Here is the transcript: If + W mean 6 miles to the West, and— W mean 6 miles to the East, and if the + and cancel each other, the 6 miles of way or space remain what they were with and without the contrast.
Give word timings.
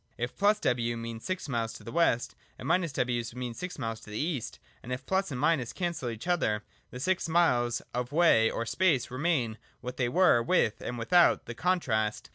If 0.17 0.35
+ 0.51 0.61
W 0.63 0.97
mean 0.97 1.19
6 1.19 1.47
miles 1.47 1.73
to 1.73 1.83
the 1.83 1.91
West, 1.91 2.33
and— 2.57 2.67
W 2.95 3.23
mean 3.35 3.53
6 3.53 3.77
miles 3.77 3.99
to 3.99 4.09
the 4.09 4.17
East, 4.17 4.57
and 4.81 4.91
if 4.91 5.05
the 5.05 5.23
+ 5.23 5.31
and 5.53 5.75
cancel 5.75 6.09
each 6.09 6.27
other, 6.27 6.63
the 6.89 6.99
6 6.99 7.29
miles 7.29 7.83
of 7.93 8.11
way 8.11 8.49
or 8.49 8.65
space 8.65 9.11
remain 9.11 9.59
what 9.81 9.97
they 9.97 10.09
were 10.09 10.41
with 10.41 10.81
and 10.81 10.97
without 10.97 11.45
the 11.45 11.53
contrast. 11.53 12.29